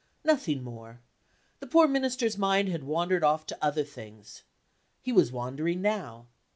Nothing 0.23 0.63
more; 0.63 0.99
the 1.59 1.67
poor 1.67 1.87
Minister's 1.87 2.35
mind 2.35 2.69
had 2.69 2.83
wandered 2.83 3.23
off 3.23 3.45
to 3.45 3.57
other 3.63 3.83
things. 3.83 4.41
He 4.99 5.11
was 5.11 5.31
wandering 5.31 5.79
now. 5.83 6.25